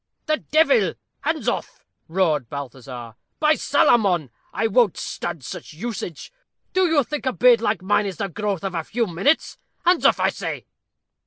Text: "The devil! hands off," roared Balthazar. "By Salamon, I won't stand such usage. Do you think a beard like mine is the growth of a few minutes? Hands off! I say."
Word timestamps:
"The 0.25 0.37
devil! 0.37 0.95
hands 1.19 1.47
off," 1.47 1.85
roared 2.07 2.49
Balthazar. 2.49 3.13
"By 3.39 3.53
Salamon, 3.53 4.31
I 4.51 4.65
won't 4.65 4.97
stand 4.97 5.43
such 5.45 5.73
usage. 5.73 6.33
Do 6.73 6.87
you 6.87 7.03
think 7.03 7.27
a 7.27 7.31
beard 7.33 7.61
like 7.61 7.83
mine 7.83 8.07
is 8.07 8.17
the 8.17 8.27
growth 8.27 8.63
of 8.63 8.73
a 8.73 8.83
few 8.83 9.05
minutes? 9.05 9.59
Hands 9.85 10.03
off! 10.03 10.19
I 10.19 10.29
say." 10.31 10.65